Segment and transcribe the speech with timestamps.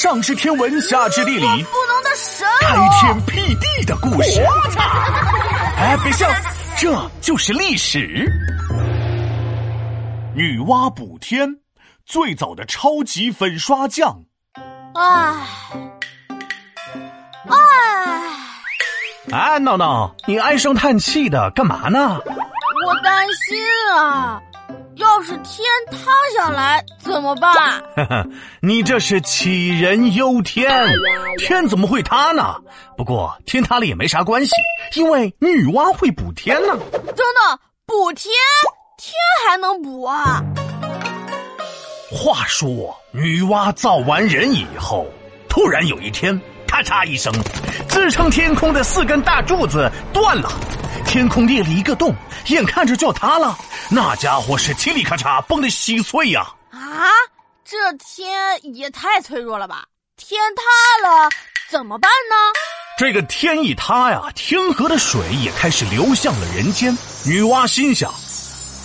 [0.00, 4.40] 上知天文，下知地理，不能的神开天辟地的故事。
[5.76, 6.26] 哎，别笑，
[6.78, 8.26] 这就是历史。
[10.34, 11.46] 女娲补天，
[12.06, 14.22] 最早的超级粉刷匠。
[14.94, 15.34] 唉，
[17.50, 17.58] 唉，
[19.32, 22.18] 哎，闹闹，你唉声叹气的干嘛呢？
[22.86, 23.62] 我担心
[23.94, 24.40] 啊。
[25.50, 27.52] 天塌下来怎么办？
[27.96, 28.26] 呵呵，
[28.60, 30.70] 你这是杞人忧天，
[31.38, 32.54] 天怎么会塌呢？
[32.96, 34.52] 不过天塌了也没啥关系，
[34.94, 36.78] 因为女娲会补天呢。
[36.92, 38.32] 等等，补天？
[38.96, 39.12] 天
[39.48, 40.40] 还能补啊？
[42.12, 45.04] 话说，女娲造完人以后，
[45.48, 47.32] 突然有一天，咔嚓一声，
[47.88, 50.48] 支撑天空的四根大柱子断了，
[51.10, 52.14] 天空裂了一个洞，
[52.46, 53.58] 眼看着就要塌了。
[53.88, 56.46] 那家伙是嘁里咔嚓崩的稀碎呀！
[56.70, 56.78] 啊，
[57.64, 59.84] 这天也太脆弱了吧！
[60.16, 60.62] 天塌
[61.10, 61.28] 了
[61.68, 62.36] 怎么办呢？
[62.96, 66.96] 这个天一塌呀，天河的水也开始流向了人间。
[67.26, 68.08] 女娲心想：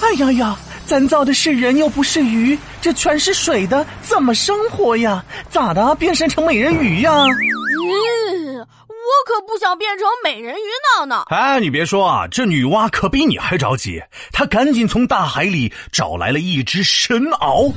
[0.00, 5.24] 哎呀呀，咱造的是人又不是鱼，这全是水的，怎么生活呀？
[5.50, 7.10] 咋的，变身成美人鱼呀？
[7.24, 8.21] 嗯。
[8.58, 11.26] 我可不想变成美人鱼闹闹。
[11.30, 14.02] 哎，你别说啊，这女娲可比你还着急。
[14.32, 17.72] 她赶紧从大海里找来了一只神鳌，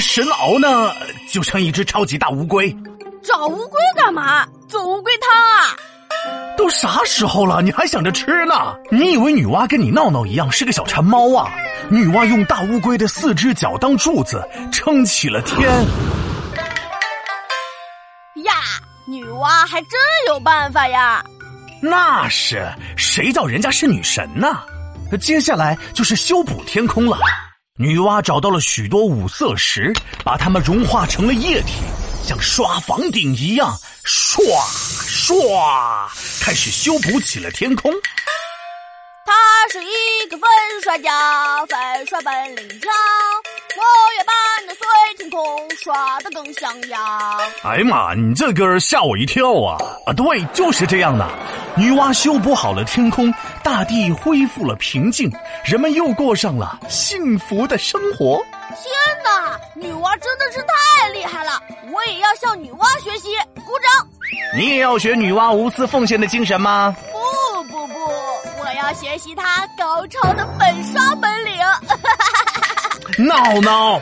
[0.00, 0.92] 神鳌呢
[1.30, 2.74] 就像一只超级大乌龟。
[3.22, 4.46] 找乌龟干嘛？
[4.68, 5.76] 做乌龟汤啊？
[6.56, 8.74] 都啥时候了，你还想着吃呢？
[8.90, 11.48] 你以为女娲跟你闹闹一样是个小馋猫啊？
[11.90, 15.68] 女娲用大乌龟的四只脚当柱子，撑起了天。
[19.18, 21.24] 女娲还真有办法呀！
[21.82, 24.62] 那是谁叫人家是女神呢？
[25.20, 27.18] 接下来就是修补天空了。
[27.76, 29.92] 女娲找到了许多五色石，
[30.24, 31.82] 把它们融化成了液体，
[32.22, 36.08] 像刷房顶一样刷刷，
[36.40, 37.92] 开始修补起了天空。
[39.26, 39.32] 他
[39.72, 40.48] 是一个粉
[40.82, 42.90] 刷匠，粉刷本领强。
[45.88, 47.00] 我要把那碎天空刷得更像样。
[47.62, 49.78] 哎呀妈，你这歌吓我一跳啊！
[50.06, 51.26] 啊，对，就是这样的。
[51.76, 53.32] 女娲修补好了天空，
[53.62, 55.32] 大地恢复了平静，
[55.64, 58.44] 人们又过上了幸福的生活。
[58.68, 58.84] 天
[59.24, 61.62] 哪，女娲真的是太厉害了！
[61.90, 64.06] 我也要向女娲学习，鼓掌。
[64.56, 66.94] 你也要学女娲无私奉献的精神吗？
[67.12, 67.94] 不不不，
[68.60, 71.58] 我要学习她高超的粉刷本领。
[73.26, 74.00] 闹闹。